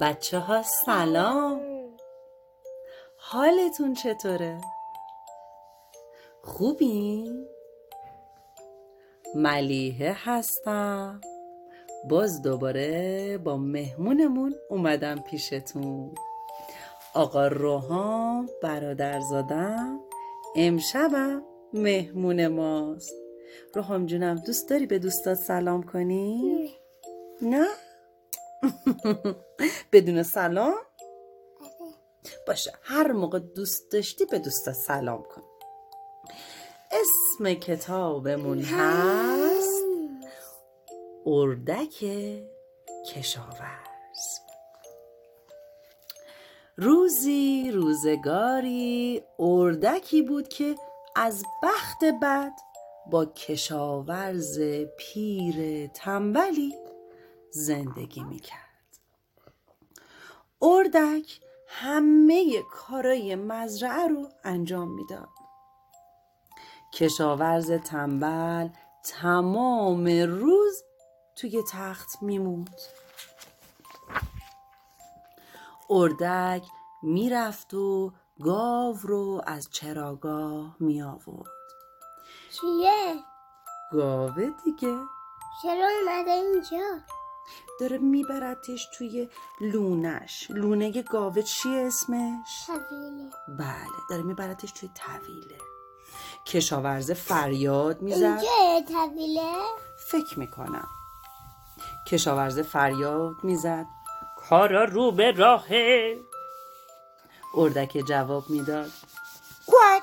بچه 0.00 0.38
ها 0.38 0.62
سلام 0.62 1.60
حالتون 3.16 3.94
چطوره؟ 3.94 4.60
خوبی؟ 6.42 7.24
ملیحه 9.34 10.16
هستم 10.18 11.20
باز 12.10 12.42
دوباره 12.42 13.38
با 13.38 13.56
مهمونمون 13.56 14.54
اومدم 14.70 15.20
پیشتون 15.20 16.14
آقا 17.14 17.46
روحان 17.46 18.48
برادر 18.62 19.20
زادم 19.20 20.00
امشبم 20.56 21.42
مهمون 21.72 22.46
ماست 22.46 23.14
روحام 23.74 24.06
جونم 24.06 24.34
دوست 24.34 24.70
داری 24.70 24.86
به 24.86 24.98
دوستات 24.98 25.38
سلام 25.38 25.82
کنی؟ 25.82 26.70
نه؟ 27.42 27.66
بدون 29.92 30.22
سلام؟ 30.22 30.74
باشه 32.46 32.72
هر 32.82 33.12
موقع 33.12 33.38
دوست 33.38 33.92
داشتی 33.92 34.24
به 34.24 34.38
دوستات 34.38 34.74
سلام 34.74 35.22
کن. 35.22 35.42
اسم 36.92 37.54
کتابمون 37.54 38.60
هست 38.60 39.84
اردک 41.26 42.04
کشاورز. 43.12 44.38
روزی 46.76 47.70
روزگاری 47.70 49.22
اردکی 49.38 50.22
بود 50.22 50.48
که 50.48 50.74
از 51.16 51.42
بخت 51.62 52.04
بد 52.22 52.52
با 53.10 53.26
کشاورز 53.26 54.60
پیر 54.98 55.86
تنبلی 55.86 56.83
زندگی 57.54 58.22
می‌کرد. 58.22 58.98
اردک 60.62 61.40
همه 61.68 62.62
کارای 62.62 63.34
مزرعه 63.34 64.08
رو 64.08 64.28
انجام 64.44 64.94
می‌داد. 64.94 65.28
کشاورز 66.92 67.72
تنبل 67.72 68.68
تمام 69.04 70.06
روز 70.06 70.82
توی 71.36 71.62
تخت 71.70 72.22
میموند. 72.22 72.80
اردک 75.90 76.62
می‌رفت 77.02 77.74
و 77.74 78.12
گاو 78.40 78.96
رو 79.02 79.42
از 79.46 79.68
چراگاه 79.70 80.76
می 80.80 81.02
آورد 81.02 81.50
چیه؟ 82.50 83.14
گاوه 83.92 84.50
دیگه. 84.64 84.98
چرا 85.62 85.88
اومده 86.00 86.30
اینجا؟ 86.30 87.00
داره 87.80 87.98
میبرتش 87.98 88.88
توی 88.98 89.28
لونش. 89.60 90.50
لونه 90.50 91.02
گاوه 91.02 91.42
چیه 91.42 91.80
اسمش؟ 91.80 92.66
طویله. 92.66 93.30
بله 93.48 93.98
داره 94.10 94.22
میبرتش 94.22 94.72
توی 94.72 94.90
طویله. 94.94 95.58
کشاورز 96.46 97.10
فریاد 97.10 98.02
می‌زد. 98.02 98.22
اینجا 98.22 98.82
طویله؟ 98.92 99.52
فکر 100.10 100.38
می‌کنم. 100.38 100.88
کشاورز 102.06 102.58
فریاد 102.58 103.34
می‌زد. 103.42 103.86
کارا 104.36 104.84
رو 104.84 105.12
به 105.12 105.30
راهه. 105.30 106.18
اردک 107.54 108.02
جواب 108.08 108.50
می‌داد. 108.50 108.90
کوک 109.66 110.02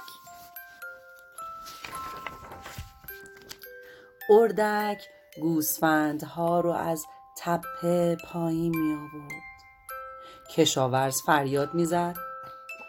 اردک 4.30 5.02
گوسفندها 5.42 6.60
رو 6.60 6.72
از 6.72 7.06
تپه 7.44 8.18
پایین 8.32 8.78
می 8.78 8.94
آورد. 8.94 9.44
کشاورز 10.56 11.22
فریاد 11.26 11.74
می‌زد 11.74 12.16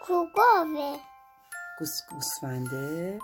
گاوه؟ 0.09 0.97
گوس 1.79 2.01
گوسفنده؟ 2.11 3.19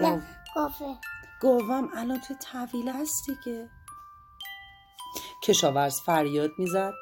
نه 0.00 0.22
گاوه 0.54 0.96
گاوم 1.40 1.88
الان 1.96 2.20
توی 2.20 2.36
طویله 2.36 2.92
هست 2.92 3.26
دیگه. 3.26 3.70
کشاورز 5.42 6.00
فریاد 6.00 6.50
می‌زد 6.58 6.92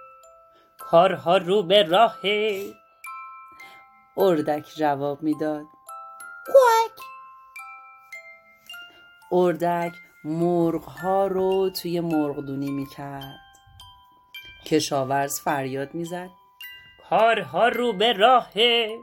کارها 0.79 1.37
رو 1.37 1.63
به 1.63 1.83
راهه. 1.83 2.73
اردک 4.17 4.67
جواب 4.77 5.23
می‌داد 5.23 5.65
کوک 6.47 7.05
اردک 9.33 9.93
مرغ 10.25 11.05
رو 11.05 11.71
توی 11.71 12.01
مرغدونی 12.01 12.71
می‌کرد 12.71 13.52
کشاورز 14.67 15.41
فریاد 15.41 15.95
می‌زد. 15.95 16.31
کارها 17.11 17.69
رو 17.69 17.93
به 17.93 18.13
راهه. 18.13 18.99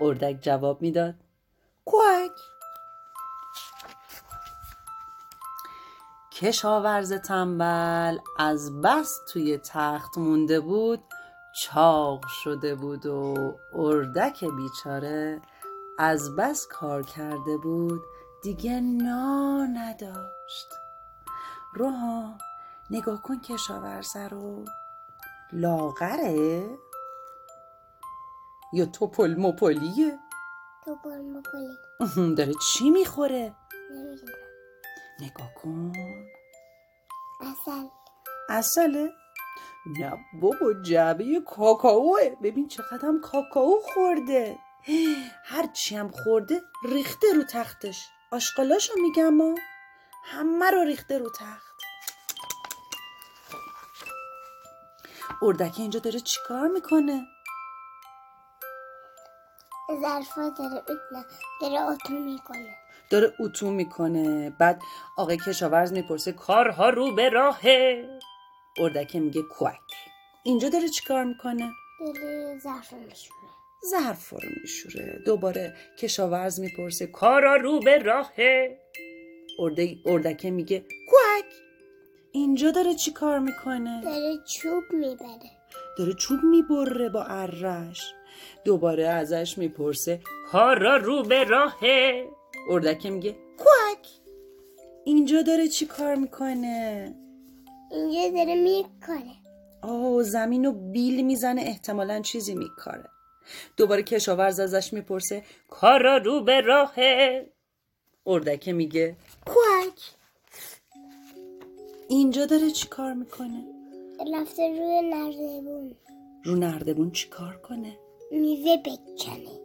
اردک 0.00 0.38
جواب 0.40 0.82
می‌داد. 0.82 1.14
کوک! 1.84 2.32
کشاورز 6.32 7.12
تنبل 7.12 8.18
از 8.38 8.82
بس 8.82 9.20
توی 9.32 9.58
تخت 9.58 10.18
مونده 10.18 10.60
بود 10.60 11.02
چاق 11.62 12.26
شده 12.26 12.74
بود 12.74 13.06
و 13.06 13.54
اردک 13.72 14.44
بیچاره 14.44 15.40
از 15.98 16.36
بس 16.36 16.66
کار 16.70 17.02
کرده 17.02 17.56
بود 17.56 18.00
دیگه 18.42 18.80
نا 18.80 19.66
نداشت. 19.66 20.68
روها 21.74 22.38
نگاه 22.90 23.22
کن 23.22 23.40
کشاورزه 23.40 24.28
رو. 24.28 24.64
لاغره؟ 25.52 26.68
یا 28.72 28.86
توپل 28.86 29.34
مپلیه؟ 29.38 30.18
تو 30.84 30.96
بال 31.04 31.20
مپلی 31.20 31.76
داره 32.36 32.52
چی 32.72 32.90
می‌خوره؟ 32.90 33.54
نمی‌دونم. 33.90 34.34
نگاه 35.20 35.54
کن. 35.54 35.92
اصل 37.40 37.88
اصله 38.48 39.10
نه 40.00 40.18
بابا 40.40 40.72
جعبه 40.82 41.40
کاکائوه 41.46 42.30
ببین 42.42 42.68
چقدر 42.68 43.12
کاکائو 43.22 43.80
خورده. 43.94 44.58
هرچی 45.52 45.96
هم 45.96 46.08
خورده 46.08 46.60
ریخته 46.84 47.26
رو 47.36 47.42
تختش. 47.42 48.08
آشقالاشو 48.32 48.92
میگم 49.02 49.28
ما 49.34 49.54
همه 50.24 50.70
رو 50.70 50.84
ریخته 50.84 51.18
رو 51.18 51.30
تخت. 51.38 51.69
اردکه 55.42 55.80
اینجا 55.80 56.00
داره 56.00 56.20
چیکار 56.20 56.68
می‌کنه؟ 56.68 57.26
ظرفا 60.02 60.48
داره 60.58 60.82
نه 61.12 61.24
داره 61.60 61.80
آتو 61.80 62.12
می‌کنه. 62.12 62.76
داره 63.10 63.32
اتو 63.40 63.70
می‌کنه. 63.70 64.50
بعد 64.50 64.82
آقای 65.16 65.36
کشاورز 65.36 65.92
می‌پرسه 65.92 66.32
کارها 66.32 66.88
رو 66.90 67.14
به 67.14 67.28
راهه. 67.28 68.08
اردکه 68.78 69.20
میگه 69.20 69.42
کوک. 69.42 69.78
اینجا 70.44 70.68
داره 70.68 70.88
چیکار 70.88 71.24
می‌کنه؟ 71.24 71.70
داره 72.00 72.58
ظرفا 72.58 72.96
میشونه 72.96 73.50
ظرف 73.90 74.30
رو 74.30 74.38
میشوره. 74.62 75.18
دوباره 75.26 75.76
کشاورز 75.98 76.60
می‌پرسه 76.60 77.06
کارا 77.06 77.56
رو 77.56 77.80
به 77.80 77.98
راهه. 77.98 78.78
ارده 79.58 79.96
اردکه 80.06 80.50
میگه 80.50 80.78
کوک! 80.80 81.29
اینجا 82.32 82.70
داره 82.70 82.94
چی 82.94 83.12
کار 83.12 83.38
می‌کنه؟ 83.38 84.02
داره 84.02 84.38
چوب 84.44 84.84
می‌بره. 84.92 85.50
داره 85.98 86.12
چوب 86.12 86.44
می‌بره 86.44 87.08
با 87.08 87.24
ارش. 87.24 88.14
دوباره 88.64 89.06
ازش 89.06 89.58
می‌پرسه 89.58 90.20
کارا 90.52 90.96
رو 90.96 91.22
به 91.22 91.44
راهه؟ 91.44 92.28
اردکه 92.70 93.10
میگه 93.10 93.36
کوک 93.58 94.06
اینجا 95.04 95.42
داره 95.42 95.68
چی 95.68 95.86
کار 95.86 96.14
می‌کنه؟ 96.14 97.14
اینجا 97.90 98.38
داره 98.38 98.54
می‌کنه 98.54 99.34
آه 99.82 100.22
زمین 100.22 100.64
رو 100.64 100.72
بیل 100.72 101.24
می‌زنه 101.24 101.62
احتمالا 101.62 102.20
چیزی 102.20 102.54
میکاره. 102.54 103.08
دوباره 103.76 104.02
کشاورز 104.02 104.60
ازش 104.60 104.92
می‌پرسه 104.92 105.42
کارا 105.68 106.16
رو 106.16 106.40
به 106.40 106.60
راهه؟ 106.60 107.46
اردکه 108.26 108.72
میگه 108.72 109.16
کوک 109.46 110.00
اینجا 112.10 112.46
داره 112.46 112.70
چی 112.70 112.88
کار 112.88 113.12
می‌کنه؟ 113.12 113.64
رفته 114.34 114.68
روی 114.68 115.00
نردبون. 115.02 115.94
رو 116.44 116.54
نردبون 116.54 117.10
چی 117.10 117.28
کار 117.28 117.56
کنه؟ 117.56 117.98
میوه 118.30 118.76
بکنه. 118.76 119.60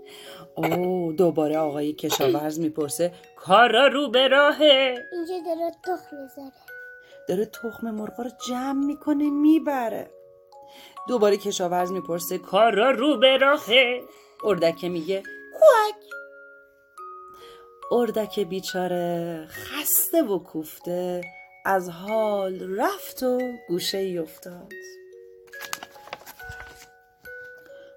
اوه 0.55 1.13
دوباره 1.13 1.57
آقای 1.57 1.93
کشاورز 1.93 2.59
می‌پرسه 2.59 3.13
کارا 3.35 3.87
رو 3.87 4.09
به 4.09 4.27
راهه؟ 4.27 4.95
اینجا 5.11 5.39
داره 5.45 5.71
تخم 5.85 6.17
می‌ذاره 6.21 6.53
داره 7.27 7.45
تخم 7.45 7.91
مرغا 7.91 8.23
رو 8.23 8.31
جمع 8.47 8.85
می‌کنه 8.85 9.29
می‌بره. 9.29 10.11
دوباره 11.07 11.37
کشاورز 11.37 11.91
می‌پرسه 11.91 12.37
کارا 12.37 12.91
رو 12.91 13.17
به 13.17 13.37
راهه؟ 13.37 14.01
اردکه 14.43 14.89
میگه 14.89 15.23
کوک 15.53 15.95
اردک 17.91 18.39
بیچاره 18.39 19.45
خسته 19.49 20.21
و 20.21 20.39
کوفته. 20.39 21.21
از 21.65 21.89
حال 21.89 22.77
رفت 22.77 23.23
و 23.23 23.41
گوشه 23.67 23.97
ای 23.97 24.17
افتاد. 24.17 24.73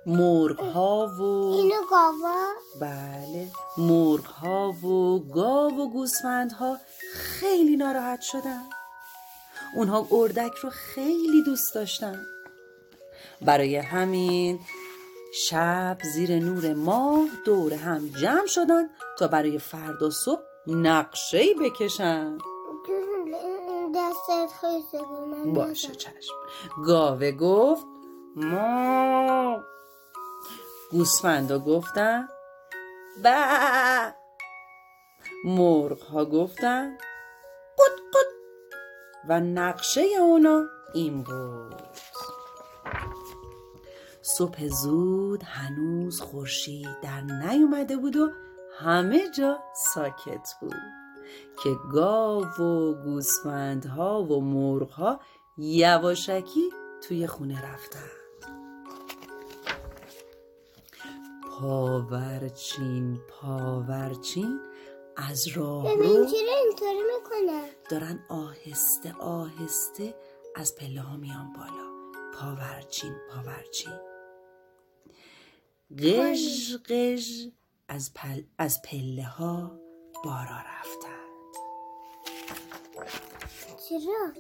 مرغ 0.06 0.61
ها 0.61 1.06
و 1.19 1.23
اینو 1.23 1.81
گاوا؟ 1.91 2.47
بله 2.81 3.49
مرغ 3.79 4.26
ها 4.26 4.70
و 4.73 5.19
گاو 5.35 5.81
و 5.81 5.91
گوسفند 5.91 6.53
ها 6.53 6.79
خیلی 7.15 7.76
ناراحت 7.76 8.20
شدن. 8.20 8.62
اونها 9.76 10.09
اردک 10.11 10.55
رو 10.55 10.70
خیلی 10.70 11.43
دوست 11.47 11.75
داشتن. 11.75 12.23
برای 13.41 13.76
همین 13.76 14.59
شب 15.35 15.99
زیر 16.15 16.38
نور 16.38 16.75
ماه 16.75 17.29
دور 17.44 17.75
هم 17.75 18.09
جمع 18.09 18.47
شدن 18.47 18.88
تا 19.19 19.29
برای 19.29 19.59
فردا 19.59 20.11
صبح 20.11 20.43
نقشه 20.67 21.44
بکشن. 21.61 22.38
دستت 23.94 24.52
خیزه 24.61 25.05
به 25.05 25.25
من 25.25 25.52
باشه 25.52 25.94
چشم. 25.94 26.35
گاوه 26.87 27.32
گفت 27.32 27.87
ما 28.37 29.62
گوسفندا 30.90 31.58
گفتن. 31.58 32.29
با. 33.25 34.12
مرغ 35.44 36.02
ها 36.02 36.25
گفتن. 36.25 36.99
قد 37.79 37.99
قد. 38.14 38.26
و 39.29 39.40
نقشه 39.40 40.00
اونا 40.20 40.64
این 40.94 41.23
بود. 41.23 41.82
صبح 44.23 44.69
زود 44.69 45.43
هنوز 45.43 46.20
خورشید 46.20 47.00
در 47.02 47.20
نیومده 47.20 47.96
بود 47.96 48.17
و 48.17 48.31
همه 48.79 49.31
جا 49.31 49.58
ساکت 49.75 50.55
بود. 50.61 50.97
که 51.62 51.76
گاو 51.93 52.44
و 52.44 52.94
گوسفندها 52.94 54.23
و 54.23 54.40
مرغها 54.40 55.20
یواشکی 55.58 56.70
توی 57.02 57.26
خونه 57.26 57.73
رفتن. 57.73 58.08
پاورچین 61.61 63.19
پاورچین 63.29 64.61
از 65.17 65.49
راه 65.49 65.94
رو 65.94 66.02
اینطوری 66.02 66.49
دارن 67.91 68.25
آهسته 68.29 69.12
آهسته 69.20 70.14
از 70.56 70.75
پله 70.76 71.00
ها 71.00 71.17
میان 71.17 71.52
بالا. 71.52 71.88
پاورچین 72.34 73.12
پاورچین. 73.31 73.99
قژ 75.99 76.76
قژ 76.76 77.46
از, 77.88 78.14
پل... 78.14 78.43
از 78.58 78.82
پله 78.82 79.25
ها 79.25 79.81
بارا 80.25 80.56
رفتند 80.56 81.18
چرا؟ 83.88 84.32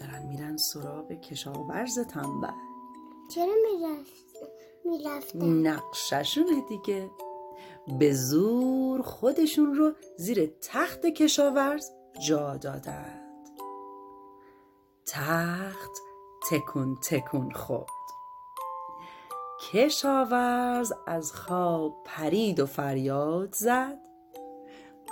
دارن 0.00 0.26
میرن 0.26 0.56
سراغ 0.56 1.12
کشاورز 1.12 1.98
تنبل. 1.98 2.48
چرا 3.34 3.52
می‌رفت 3.70 4.36
می‌رفتن؟ 4.84 5.66
نقششونه 5.66 6.60
دیگه. 6.68 7.10
به 7.98 8.12
زور 8.12 9.02
خودشون 9.02 9.74
رو 9.74 9.92
زیر 10.16 10.46
تخت 10.62 11.06
کشاورز 11.06 11.90
جا 12.28 12.56
دادند. 12.56 13.48
تخت 15.06 15.90
تکون 16.50 16.96
تکون 16.96 17.50
خورد. 17.50 17.88
کشاورز 19.72 20.92
از 21.06 21.32
خواب 21.32 22.02
پرید 22.04 22.60
و 22.60 22.66
فریاد 22.66 23.54
زد. 23.54 23.98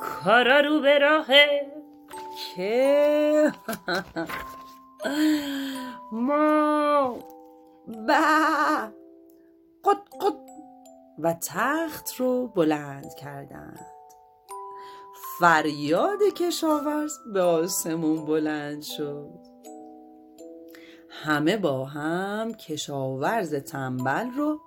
کارا 0.00 0.60
رو 0.60 0.80
به 0.80 0.98
راهه. 0.98 1.81
که 2.56 3.42
ما 6.12 7.18
با 7.86 8.92
قد 9.84 9.98
قد 10.20 10.52
و 11.18 11.32
تخت 11.32 12.14
رو 12.16 12.46
بلند 12.46 13.14
کردند. 13.14 13.86
فریاد 15.40 16.18
کشاورز 16.36 17.18
به 17.32 17.42
آسمون 17.42 18.26
بلند 18.26 18.82
شد. 18.82 19.38
همه 21.08 21.56
با 21.56 21.84
هم 21.84 22.54
کشاورز 22.54 23.54
تنبل 23.54 24.30
رو 24.30 24.60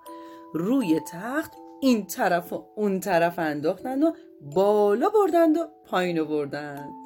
روی 0.53 1.01
تخت 1.11 1.51
این 1.81 2.05
طرف 2.05 2.53
و 2.53 2.65
اون 2.75 2.99
طرف 2.99 3.39
انداختند 3.39 4.03
و 4.03 4.13
بالا 4.41 5.09
بردند 5.09 5.57
و 5.57 5.67
پایین 5.85 6.19
آوردند 6.19 7.04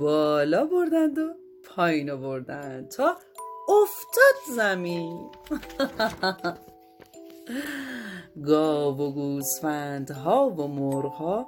بالا 0.00 0.64
بردند 0.64 1.18
و 1.18 1.34
پایین 1.64 2.10
آوردند 2.10 2.88
تا 2.88 3.16
افتاد 3.68 4.56
زمین. 4.56 5.30
گاو 8.46 9.00
و 9.00 9.12
گوسفندها 9.12 10.50
و 10.50 10.68
مرغها 10.68 11.46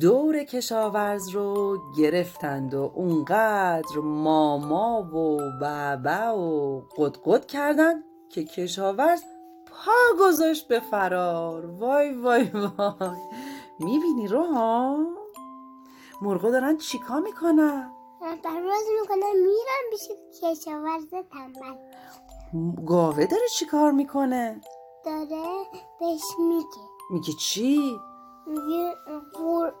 دور 0.00 0.44
کشاورز 0.44 1.28
رو 1.28 1.78
گرفتند 1.98 2.74
و 2.74 2.92
اونقدر 2.94 3.98
ماما 4.02 5.02
و 5.02 5.38
بابا 5.60 6.38
و 6.38 6.82
قدقد 6.96 7.46
کردند 7.46 8.04
که 8.30 8.44
کشاورز 8.44 9.22
پا 9.66 10.26
گذاشت 10.26 10.68
به 10.68 10.80
فرار. 10.80 11.66
وای 11.66 12.14
وای 12.14 12.44
وای. 12.44 13.16
می‌بینی 13.78 14.28
روها 14.28 15.06
مرغا 16.22 16.50
دارن 16.50 16.76
چیکار 16.76 17.20
می‌کنن؟ 17.20 17.90
پرواز 18.44 18.84
می‌کنن 19.00 19.32
میرن 19.36 19.90
پیش 19.90 20.08
کشاورز 20.42 21.10
تنبل 21.32 21.76
گاوه 22.86 23.26
داره 23.26 23.48
چیکار 23.58 23.90
می‌کنه؟ 23.90 24.60
داره 25.04 25.44
بهش 26.00 26.22
میگه. 26.38 26.66
میگه 27.10 27.32
چی؟ 27.32 27.98
میگه 28.46 28.94
بر 29.06 29.72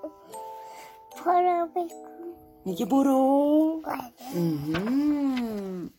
برو 1.26 1.66
بکن 1.66 2.16
میگه 2.64 2.86
برو. 2.86 3.82
مهم. 4.34 5.90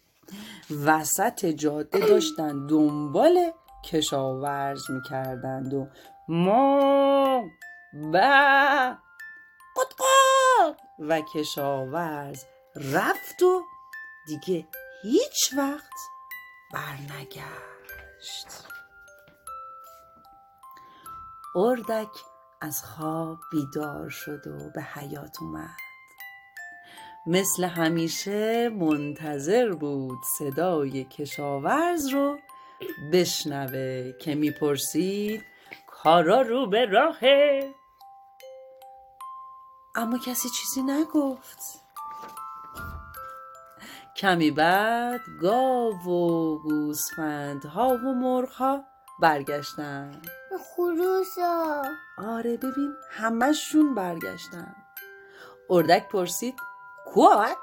وسط 0.85 1.45
جاده 1.45 1.99
داشتن 1.99 2.67
دنبال 2.67 3.51
کشاورز 3.85 4.91
می‌کردند 4.91 5.73
و 5.73 5.87
ما 6.27 7.43
با 8.13 8.95
و 10.99 11.21
کشاورز 11.21 12.43
رفت 12.75 13.43
و 13.43 13.63
دیگه 14.27 14.67
هیچ 15.03 15.53
وقت 15.57 15.93
برنگشت. 16.73 17.47
اردک 21.55 22.09
از 22.61 22.83
خواب 22.83 23.37
بیدار 23.51 24.09
شد 24.09 24.47
و 24.47 24.69
به 24.75 24.81
حیات 24.81 25.41
اومد. 25.41 25.77
مثل 27.27 27.63
همیشه 27.63 28.69
منتظر 28.69 29.71
بود 29.71 30.19
صدای 30.39 31.03
کشاورز 31.03 32.07
رو 32.07 32.39
بشنوه 33.13 34.11
که 34.11 34.35
می‌پرسید 34.35 35.43
کارا 35.87 36.41
رو 36.41 36.67
به 36.67 36.85
راهه؟ 36.85 37.73
اما 39.97 40.17
کسی 40.17 40.49
چیزی 40.49 40.81
نگفت. 40.83 41.59
کمی 44.15 44.51
بعد 44.51 45.21
گاو 45.41 45.93
و 45.93 46.57
گوسفندها 46.59 47.89
و 47.89 48.13
مرغها 48.13 48.83
برگشتن. 49.19 50.21
خروسا. 50.59 51.83
آره 52.17 52.57
ببین 52.57 52.95
همشون 53.11 53.95
برگشتن. 53.95 54.75
اردک 55.69 56.07
پرسید 56.09 56.55
کوک؟ 57.05 57.57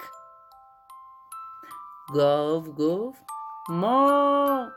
گاو 2.15 2.75
گفت 2.75 3.23
ما. 3.69 4.69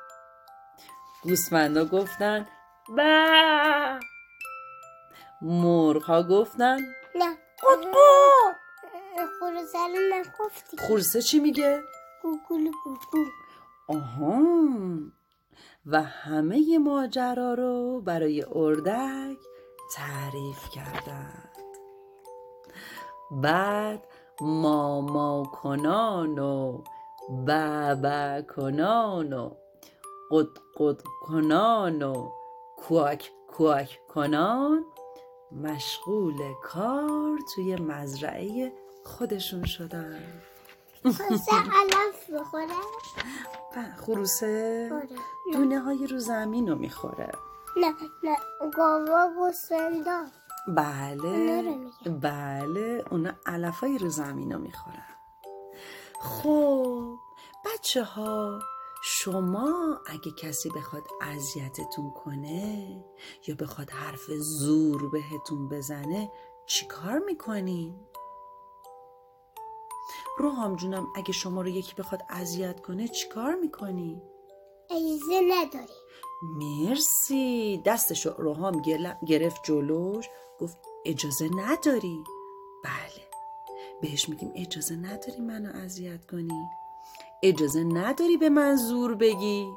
گوسفندا 1.24 1.86
گفتن 1.86 2.48
با 2.90 4.00
مرغ 5.42 6.04
ها 6.04 6.24
گفتن 6.24 6.78
نه. 7.16 7.38
قد 7.64 7.86
قد 7.86 9.26
خروسا 9.40 9.88
رو 9.88 10.00
نگفتی. 10.14 10.78
خورسه 10.78 11.22
چی 11.22 11.40
میگه؟ 11.40 11.84
گوگل 12.22 12.72
گوگو 12.84 13.26
آها! 13.88 14.42
و 15.86 16.02
همه 16.04 16.78
ماجرا 16.78 17.54
رو 17.54 18.02
برای 18.02 18.46
اردک 18.52 19.38
تعریف 19.96 20.70
کردند. 20.70 21.50
بعد 23.32 24.08
ماما 24.42 25.44
کنان 25.44 26.40
و 26.40 26.84
بابا 27.30 28.42
کنان 28.42 29.34
و 29.34 29.50
قد 30.32 30.48
قد 30.78 31.02
کنان 31.22 32.02
و 32.02 32.30
کوک 32.78 33.32
کوک 33.48 34.00
کنان 34.08 34.86
مشغول 35.52 36.54
کار 36.64 37.40
توی 37.56 37.76
مزرعه 37.76 38.74
خودشون 39.04 39.66
شدن. 39.66 40.42
خواسته 41.04 41.56
علف 41.56 42.30
بخوره؟ 42.30 42.68
خروسه 43.98 44.90
آره. 44.94 45.08
دونه 45.54 45.80
های 45.80 46.08
رو 46.08 46.20
زمین 46.20 46.68
رو 46.68 46.76
می‌خوره. 46.76 47.32
نه 47.78 47.94
نه. 48.24 48.38
گاوا 48.76 49.28
و 49.42 49.52
سندا 49.52 50.26
بله 50.68 51.28
اونا. 51.28 52.20
بله 52.20 53.04
اونا 53.12 53.32
علف 53.46 53.80
های 53.80 53.98
رو 53.98 54.10
زمین 54.10 54.52
رو 54.52 54.60
می‌خورن. 54.60 55.06
خب 56.22 57.16
بچه 57.66 58.04
ها 58.04 58.60
شما 59.10 60.00
اگه 60.06 60.32
کسی 60.32 60.70
بخواد 60.70 61.08
اذیتتون 61.22 62.12
کنه 62.12 63.04
یا 63.48 63.56
بخواد 63.56 63.90
حرف 63.90 64.32
زور 64.32 65.10
بهتون 65.10 65.70
بزنه 65.70 66.32
چیکار 66.66 67.20
می‌کنین؟ 67.20 67.96
روحام 70.38 70.76
جونم 70.76 71.08
اگه 71.16 71.32
شما 71.32 71.62
رو 71.62 71.68
یکی 71.68 71.96
بخواد 71.96 72.22
اذیت 72.30 72.80
کنه 72.80 73.08
چیکار 73.08 73.56
می‌کنی؟ 73.56 74.22
اجازه 74.90 75.42
نداری. 75.50 75.94
مرسی. 76.44 77.82
دستشو 77.86 78.30
روحام 78.38 78.82
گرفت 79.28 79.64
جلوش 79.64 80.30
گفت 80.60 80.78
اجازه 81.06 81.50
نداری. 81.56 82.24
بله. 82.84 83.28
بهش 84.02 84.30
میگیم 84.30 84.52
اجازه 84.56 84.96
نداری 84.96 85.42
منو 85.42 85.70
اذیت 85.76 86.26
کنی. 86.26 86.70
اجازه 87.44 87.84
نداری 87.84 88.38
به 88.38 88.50
من 88.50 88.76
زور 88.76 89.16
بگی؟ 89.16 89.74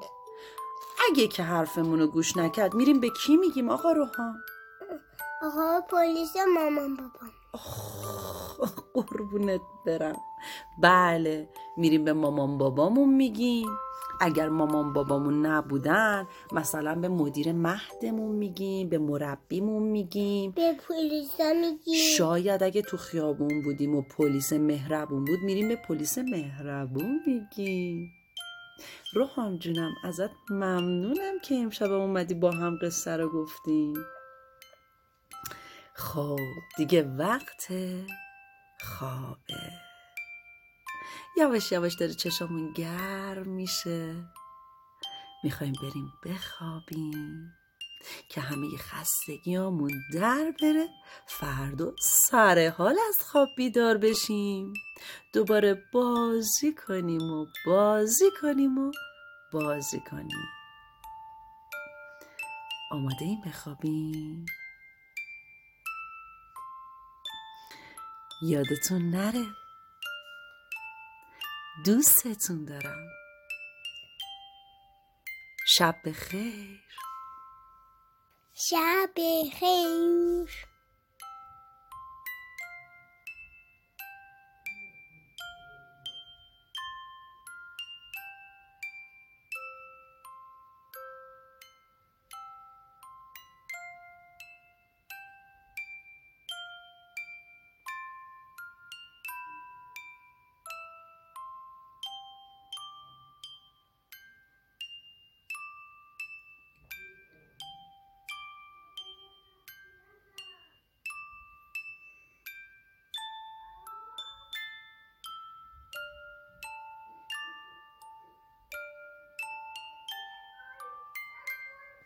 اگه 1.10 1.28
که 1.28 1.42
حرفمونو 1.42 2.06
گوش 2.06 2.36
نکرد 2.36 2.74
میریم 2.74 3.00
به 3.00 3.08
کی 3.10 3.36
میگیم 3.36 3.70
آقا 3.70 3.92
روحام 3.92 4.36
آقا 5.42 5.80
پلیس 5.80 6.36
مامان 6.54 6.96
بابام. 6.96 7.32
قربونت 8.94 9.60
برم. 9.86 10.16
بله 10.82 11.48
میریم 11.76 12.04
به 12.04 12.12
مامان 12.12 12.58
بابامون 12.58 13.14
میگیم. 13.14 13.68
اگر 14.20 14.48
مامان 14.48 14.92
بابامون 14.92 15.46
نبودن 15.46 16.26
مثلا 16.52 16.94
به 16.94 17.08
مدیر 17.08 17.52
مهدمون 17.52 18.36
میگیم 18.36 18.88
به 18.88 18.98
مربیمون 18.98 19.82
میگیم. 19.82 20.50
به 20.50 20.72
پلیس 20.88 21.40
میگی 21.40 21.96
شاید 21.96 22.62
اگه 22.62 22.82
تو 22.82 22.96
خیابون 22.96 23.62
بودیم 23.62 23.94
و 23.94 24.02
پلیس 24.02 24.52
مهربون 24.52 25.24
بود 25.24 25.38
میریم 25.42 25.68
به 25.68 25.76
پلیس 25.76 26.18
مهربون 26.18 27.20
میگیم. 27.26 28.10
روحام 29.12 29.56
جونم 29.58 29.92
ازت 30.04 30.30
ممنونم 30.50 31.38
که 31.42 31.54
امشب 31.54 31.92
اومدی 31.92 32.34
با 32.34 32.50
هم 32.50 32.78
قصه 32.82 33.16
رو 33.16 33.28
گفتیم. 33.32 33.94
خب 35.94 36.38
دیگه 36.76 37.02
وقت 37.02 37.68
خوابه. 38.80 39.89
یواش 41.40 41.72
یواش 41.72 41.94
داره 41.94 42.14
چشامون 42.14 42.72
گرم 42.72 43.48
میشه. 43.48 44.24
می‌خوایم 45.44 45.72
بریم 45.82 46.12
بخوابیم 46.24 47.52
که 48.28 48.40
همه 48.40 48.76
خستگیامون 48.76 49.90
در 50.14 50.52
بره. 50.62 50.88
فردا 51.26 51.92
سر 52.02 52.68
حال 52.78 52.96
از 53.08 53.18
خواب 53.20 53.48
بیدار 53.56 53.98
بشیم. 53.98 54.72
دوباره 55.34 55.82
بازی 55.92 56.74
کنیم 56.86 57.22
و 57.22 57.46
بازی 57.66 58.30
کنیم 58.40 58.78
و 58.78 58.92
بازی 59.52 60.00
کنیم. 60.10 60.48
آماده 62.90 63.24
این 63.24 63.40
بخوابیم. 63.46 64.46
یادتون 68.42 69.10
نره 69.10 69.44
دوستتون 71.86 72.64
دارم. 72.64 73.08
شب 75.66 75.94
بخیر. 76.04 76.80
شب 78.54 79.10
خیر 79.60 80.69